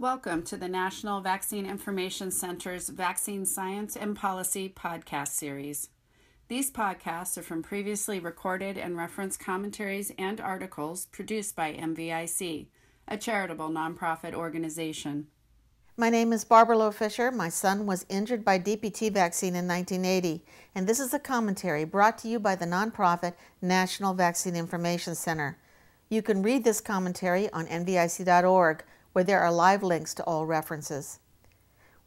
[0.00, 5.88] Welcome to the National Vaccine Information Center's Vaccine Science and Policy podcast series.
[6.46, 12.66] These podcasts are from previously recorded and referenced commentaries and articles produced by NVIC,
[13.08, 15.26] a charitable nonprofit organization.
[15.96, 17.32] My name is Barbara Loe Fisher.
[17.32, 20.44] My son was injured by DPT vaccine in 1980,
[20.76, 25.58] and this is a commentary brought to you by the nonprofit National Vaccine Information Center.
[26.08, 31.18] You can read this commentary on nvic.org where there are live links to all references.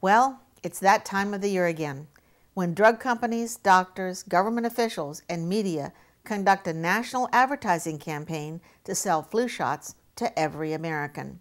[0.00, 2.06] Well, it's that time of the year again,
[2.54, 5.92] when drug companies, doctors, government officials, and media
[6.24, 11.40] conduct a national advertising campaign to sell flu shots to every American.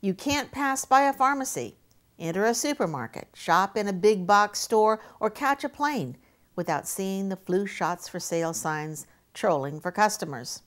[0.00, 1.76] You can't pass by a pharmacy,
[2.18, 6.16] enter a supermarket, shop in a big box store, or catch a plane
[6.56, 10.62] without seeing the flu shots for sale signs trolling for customers.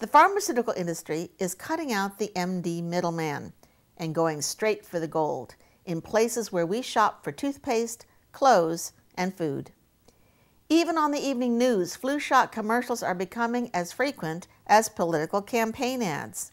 [0.00, 3.52] The pharmaceutical industry is cutting out the MD middleman
[3.98, 9.36] and going straight for the gold in places where we shop for toothpaste, clothes, and
[9.36, 9.72] food.
[10.70, 16.00] Even on the evening news, flu shot commercials are becoming as frequent as political campaign
[16.00, 16.52] ads.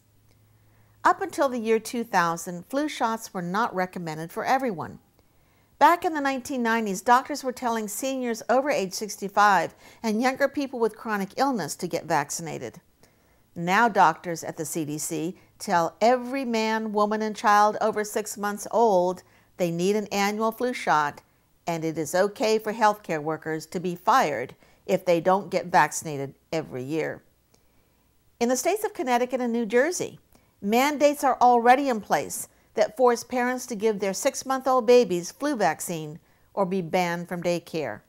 [1.05, 4.99] Up until the year 2000, flu shots were not recommended for everyone.
[5.79, 9.73] Back in the 1990s, doctors were telling seniors over age 65
[10.03, 12.81] and younger people with chronic illness to get vaccinated.
[13.59, 19.23] Now, doctors at the CDC tell every man, woman, and child over six months old
[19.57, 21.21] they need an annual flu shot,
[21.65, 24.53] and it is okay for healthcare workers to be fired
[24.85, 27.23] if they don't get vaccinated every year.
[28.39, 30.19] In the states of Connecticut and New Jersey,
[30.61, 35.31] mandates are already in place that force parents to give their six month old babies
[35.31, 36.19] flu vaccine
[36.53, 38.01] or be banned from daycare.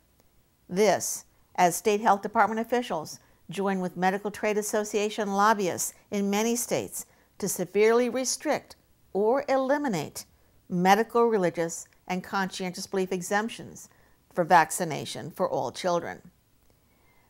[0.69, 3.19] This, as state health department officials
[3.51, 7.07] join with medical trade association lobbyists in many states
[7.39, 8.77] to severely restrict
[9.13, 10.25] or eliminate
[10.69, 13.89] medical, religious, and conscientious belief exemptions
[14.33, 16.31] for vaccination for all children.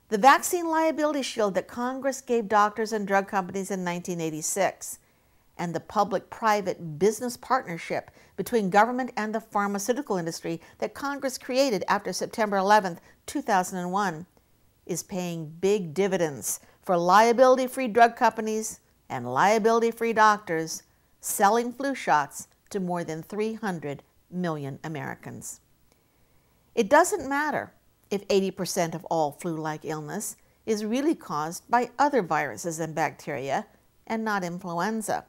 [0.08, 4.98] The vaccine liability shield that Congress gave doctors and drug companies in 1986
[5.58, 11.84] and the public private business partnership between government and the pharmaceutical industry that Congress created
[11.88, 14.26] after September 11, 2001,
[14.88, 20.82] is paying big dividends for liability free drug companies and liability free doctors
[21.20, 25.60] selling flu shots to more than 300 million Americans.
[26.74, 27.72] It doesn't matter
[28.10, 33.66] if 80% of all flu like illness is really caused by other viruses and bacteria
[34.06, 35.24] and not influenza,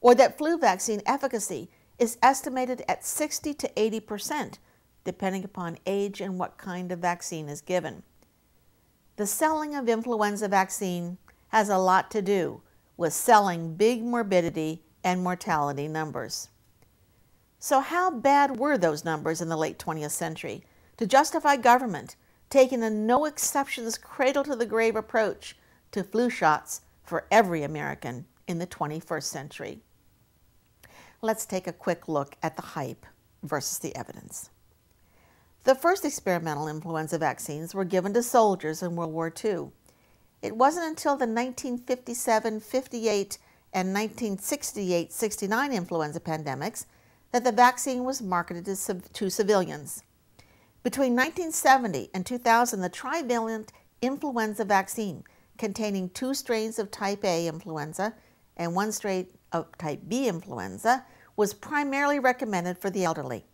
[0.00, 4.58] or that flu vaccine efficacy is estimated at 60 to 80%,
[5.04, 8.02] depending upon age and what kind of vaccine is given.
[9.18, 11.18] The selling of influenza vaccine
[11.48, 12.62] has a lot to do
[12.96, 16.50] with selling big morbidity and mortality numbers.
[17.58, 20.62] So, how bad were those numbers in the late 20th century
[20.98, 22.14] to justify government
[22.48, 25.56] taking a no exceptions cradle to the grave approach
[25.90, 29.80] to flu shots for every American in the 21st century?
[31.22, 33.04] Let's take a quick look at the hype
[33.42, 34.50] versus the evidence.
[35.64, 39.70] The first experimental influenza vaccines were given to soldiers in World War II.
[40.40, 43.38] It wasn't until the 1957 58
[43.72, 46.86] and 1968 69 influenza pandemics
[47.32, 50.04] that the vaccine was marketed to, to civilians.
[50.82, 55.24] Between 1970 and 2000, the trivalent influenza vaccine,
[55.58, 58.14] containing two strains of type A influenza
[58.56, 61.04] and one strain of type B influenza,
[61.36, 63.44] was primarily recommended for the elderly.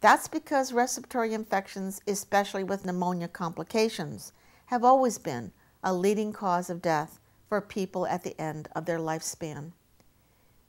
[0.00, 4.32] That's because respiratory infections, especially with pneumonia complications,
[4.66, 5.52] have always been
[5.82, 9.72] a leading cause of death for people at the end of their lifespan.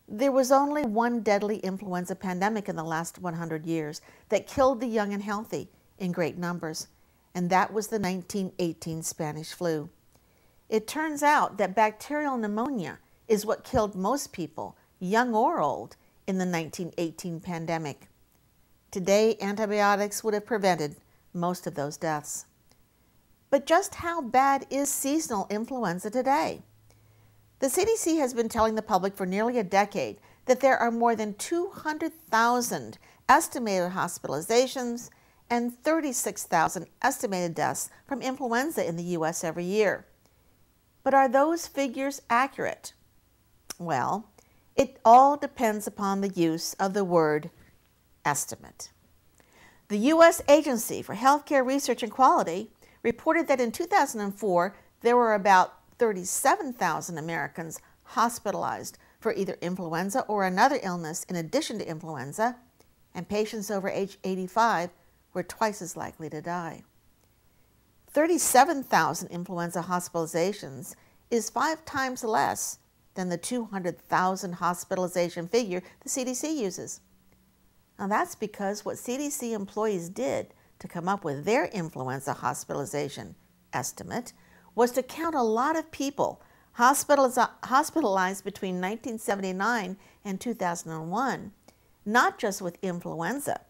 [0.07, 4.87] There was only one deadly influenza pandemic in the last 100 years that killed the
[4.87, 6.87] young and healthy in great numbers,
[7.33, 9.89] and that was the 1918 Spanish flu.
[10.67, 12.99] It turns out that bacterial pneumonia
[13.29, 15.95] is what killed most people, young or old,
[16.27, 18.07] in the 1918 pandemic.
[18.91, 20.97] Today, antibiotics would have prevented
[21.33, 22.45] most of those deaths.
[23.49, 26.61] But just how bad is seasonal influenza today?
[27.59, 31.15] The CDC has been telling the public for nearly a decade that there are more
[31.15, 32.97] than 200,000
[33.29, 35.09] estimated hospitalizations
[35.49, 39.43] and 36,000 estimated deaths from influenza in the U.S.
[39.43, 40.05] every year.
[41.03, 42.91] But are those figures accurate?
[43.79, 44.29] Well,
[44.75, 47.49] it all depends upon the use of the word
[48.25, 48.91] estimate.
[49.87, 50.41] The U.S.
[50.47, 52.69] Agency for Healthcare Research and Quality
[53.03, 60.79] reported that in 2004 there were about 37,000 Americans hospitalized for either influenza or another
[60.81, 62.57] illness in addition to influenza,
[63.13, 64.89] and patients over age 85
[65.33, 66.83] were twice as likely to die.
[68.09, 70.95] 37,000 influenza hospitalizations
[71.29, 72.79] is five times less
[73.13, 77.01] than the 200,000 hospitalization figure the CDC uses.
[78.01, 83.35] Now, that's because what CDC employees did to come up with their influenza hospitalization
[83.73, 84.33] estimate
[84.73, 86.41] was to count a lot of people
[86.73, 91.51] hospitalized between 1979 and 2001,
[92.03, 93.61] not just with influenza,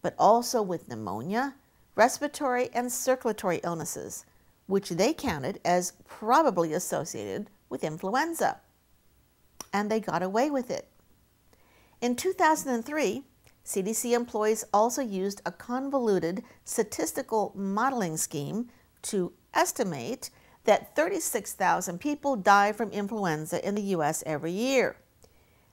[0.00, 1.54] but also with pneumonia,
[1.94, 4.24] respiratory, and circulatory illnesses,
[4.66, 8.60] which they counted as probably associated with influenza.
[9.74, 10.88] And they got away with it.
[12.00, 13.24] In 2003,
[13.64, 18.68] CDC employees also used a convoluted statistical modeling scheme
[19.02, 20.30] to estimate
[20.64, 24.22] that 36,000 people die from influenza in the U.S.
[24.26, 24.96] every year.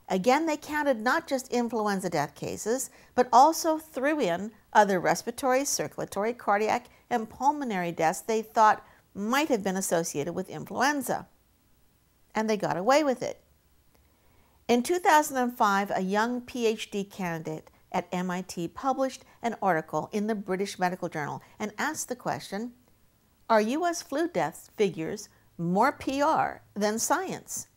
[0.07, 6.33] Again, they counted not just influenza death cases, but also threw in other respiratory, circulatory,
[6.33, 11.27] cardiac, and pulmonary deaths they thought might have been associated with influenza.
[12.35, 13.41] And they got away with it.
[14.67, 21.09] In 2005, a young PhD candidate at MIT published an article in the British Medical
[21.09, 22.73] Journal and asked the question
[23.49, 24.01] are U.S.
[24.01, 25.27] flu death figures
[25.57, 27.67] more PR than science?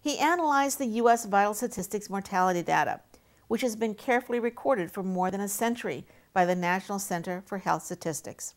[0.00, 1.24] He analyzed the U.S.
[1.24, 3.00] vital statistics mortality data,
[3.48, 7.58] which has been carefully recorded for more than a century by the National Center for
[7.58, 8.54] Health Statistics.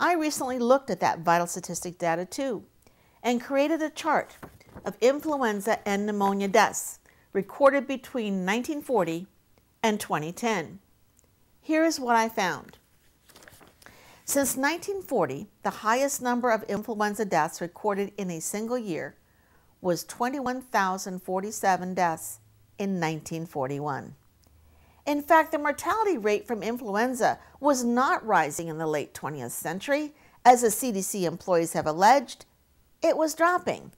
[0.00, 2.64] I recently looked at that vital statistic data too
[3.22, 4.36] and created a chart
[4.84, 6.98] of influenza and pneumonia deaths
[7.32, 9.26] recorded between 1940
[9.84, 10.80] and 2010.
[11.60, 12.78] Here is what I found.
[14.24, 19.14] Since 1940, the highest number of influenza deaths recorded in a single year
[19.82, 22.40] was 21,047 deaths
[22.78, 24.14] in 1941.
[25.04, 30.14] In fact, the mortality rate from influenza was not rising in the late 20th century,
[30.46, 32.46] as the CDC employees have alleged,
[33.02, 33.92] it was dropping.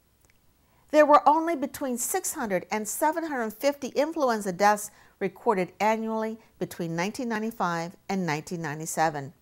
[0.90, 9.32] There were only between 600 and 750 influenza deaths recorded annually between 1995 and 1997.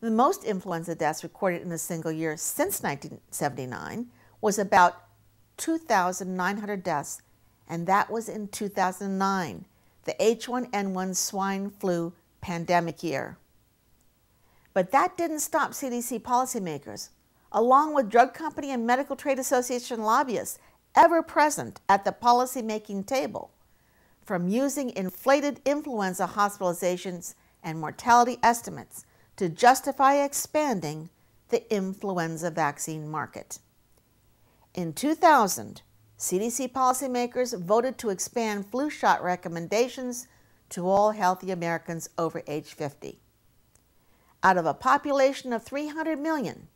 [0.00, 4.08] The most influenza deaths recorded in a single year since 1979
[4.40, 5.04] was about
[5.58, 7.22] 2,900 deaths,
[7.68, 9.64] and that was in 2009,
[10.04, 13.38] the H1N1 swine flu pandemic year.
[14.74, 17.10] But that didn't stop CDC policymakers,
[17.52, 20.58] along with drug company and medical trade association lobbyists
[20.94, 23.50] ever present at the policymaking table,
[24.24, 29.06] from using inflated influenza hospitalizations and mortality estimates
[29.36, 31.08] to justify expanding
[31.48, 33.58] the influenza vaccine market.
[34.74, 35.82] In 2000,
[36.18, 40.28] CDC policymakers voted to expand flu shot recommendations
[40.70, 43.18] to all healthy Americans over age 50.
[44.42, 46.68] Out of a population of 300 million,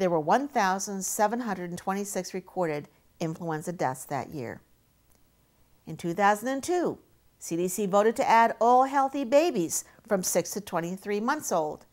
[0.00, 2.88] there were 1,726 recorded
[3.20, 4.62] influenza deaths that year.
[5.86, 6.96] In 2002,
[7.38, 11.84] CDC voted to add all healthy babies from 6 to 23 months old.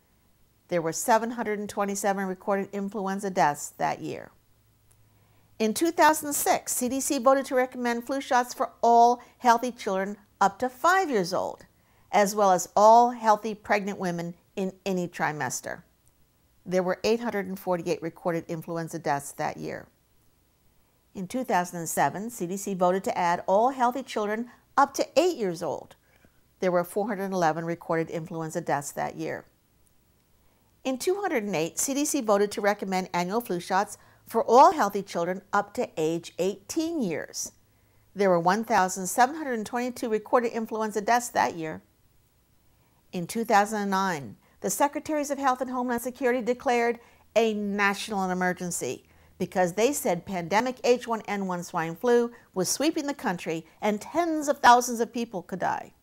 [0.70, 4.32] There were 727 recorded influenza deaths that year.
[5.60, 11.10] In 2006, CDC voted to recommend flu shots for all healthy children up to 5
[11.10, 11.66] years old,
[12.14, 15.84] as well as all healthy pregnant women in any trimester.
[16.68, 19.88] There were 848 recorded influenza deaths that year.
[21.16, 25.96] In 2007, CDC voted to add all healthy children up to eight years old.
[26.60, 29.46] There were 411 recorded influenza deaths that year.
[30.84, 35.90] In 208, CDC voted to recommend annual flu shots for all healthy children up to
[35.96, 37.54] age 18 years.
[38.14, 41.82] There were 1,722 recorded influenza deaths that year.
[43.14, 47.00] In 2009, the Secretaries of Health and Homeland Security declared
[47.36, 49.06] a national emergency
[49.38, 55.00] because they said pandemic H1N1 swine flu was sweeping the country and tens of thousands
[55.00, 55.94] of people could die.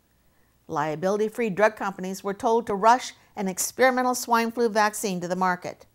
[0.68, 5.37] Liability free drug companies were told to rush an experimental swine flu vaccine to the
[5.37, 5.87] market.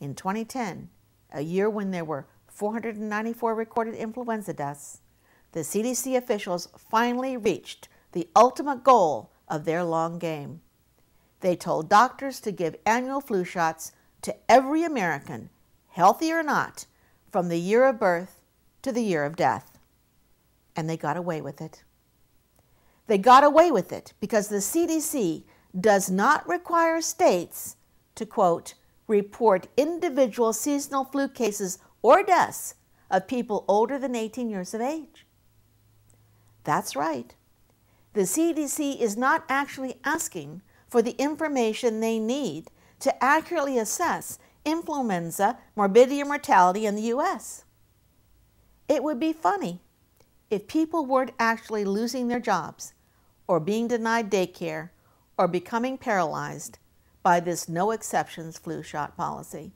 [0.00, 0.90] In 2010,
[1.32, 5.00] a year when there were 494 recorded influenza deaths,
[5.52, 10.60] the CDC officials finally reached the ultimate goal of their long game.
[11.40, 13.92] They told doctors to give annual flu shots
[14.22, 15.50] to every American
[15.88, 16.86] healthy or not,
[17.32, 18.40] from the year of birth
[18.82, 19.78] to the year of death.
[20.76, 21.82] And they got away with it.
[23.08, 25.42] They got away with it because the CDC
[25.78, 27.76] does not require states
[28.14, 28.74] to, quote,
[29.08, 32.74] report individual seasonal flu cases or deaths
[33.10, 35.26] of people older than 18 years of age.
[36.62, 37.34] That's right.
[38.12, 45.58] The CDC is not actually asking for the information they need to accurately assess influenza
[45.76, 47.64] morbidity and mortality in the U.S.
[48.88, 49.80] It would be funny
[50.50, 52.94] if people weren't actually losing their jobs
[53.46, 54.90] or being denied daycare
[55.36, 56.78] or becoming paralyzed
[57.22, 59.72] by this no exceptions flu shot policy.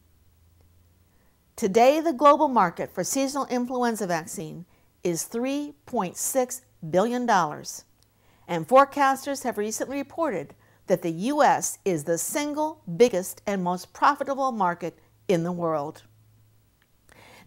[1.56, 4.64] Today, the global market for seasonal influenza vaccine
[5.04, 10.54] is $3.6 billion, and forecasters have recently reported
[10.86, 11.78] that the U.S.
[11.84, 14.98] is the single biggest and most profitable market
[15.28, 16.02] in the world.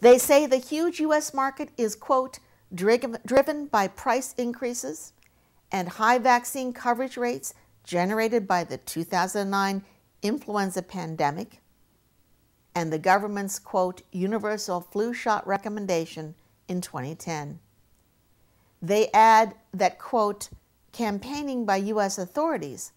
[0.01, 1.33] They say the huge U.S.
[1.33, 2.39] market is, quote,
[2.73, 5.13] driven by price increases
[5.71, 9.83] and high vaccine coverage rates generated by the 2009
[10.21, 11.61] influenza pandemic
[12.73, 16.35] and the government's, quote, universal flu shot recommendation
[16.67, 17.59] in 2010.
[18.81, 20.49] They add that, quote,
[20.91, 22.17] campaigning by U.S.
[22.17, 22.91] authorities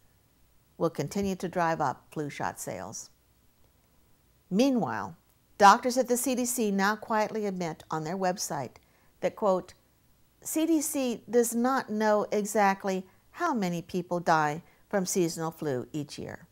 [0.79, 3.11] will continue to drive up flu shot sales.
[4.51, 5.17] Meanwhile,
[5.59, 8.77] doctors at the CDC now quietly admit on their website
[9.21, 9.75] that, quote,
[10.43, 16.47] CDC does not know exactly how many people die from seasonal flu each year.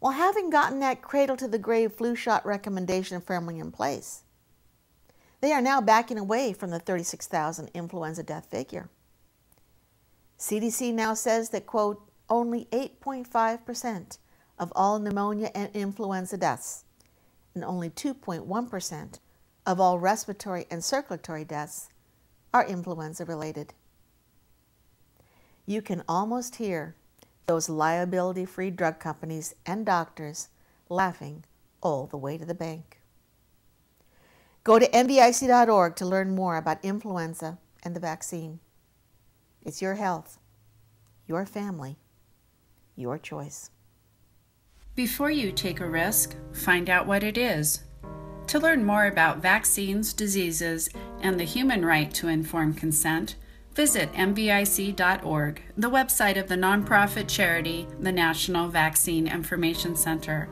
[0.00, 4.22] Well, having gotten that cradle to the grave flu shot recommendation firmly in place,
[5.40, 8.88] they are now backing away from the 36,000 influenza death figure.
[10.38, 14.18] CDC now says that, quote, only 8.5%
[14.58, 16.84] of all pneumonia and influenza deaths
[17.54, 19.18] and only 2.1%
[19.66, 21.88] of all respiratory and circulatory deaths
[22.52, 23.74] are influenza related.
[25.66, 26.94] You can almost hear
[27.46, 30.48] those liability free drug companies and doctors
[30.88, 31.44] laughing
[31.82, 33.00] all the way to the bank.
[34.64, 38.60] Go to nvic.org to learn more about influenza and the vaccine.
[39.64, 40.38] It's your health,
[41.26, 41.96] your family,
[42.98, 43.70] your choice.
[44.94, 47.84] Before you take a risk, find out what it is.
[48.48, 50.88] To learn more about vaccines, diseases,
[51.20, 53.36] and the human right to informed consent,
[53.74, 60.48] visit nvic.org, the website of the nonprofit charity, the National Vaccine Information Center.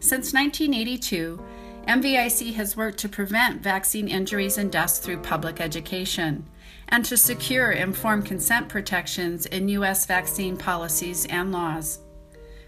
[0.00, 1.40] Since 1982,
[1.86, 6.44] NVIC has worked to prevent vaccine injuries and deaths through public education
[6.90, 10.06] and to secure informed consent protections in U.S.
[10.06, 12.00] vaccine policies and laws.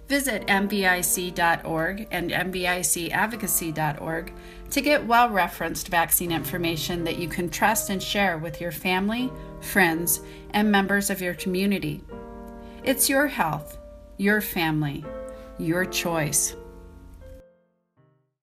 [0.08, 4.32] Visit NVIC.org and NVICadvocacy.org
[4.70, 9.32] to get well referenced vaccine information that you can trust and share with your family,
[9.60, 12.02] friends, and members of your community.
[12.84, 13.78] It's your health,
[14.16, 15.04] your family,
[15.58, 16.56] your choice.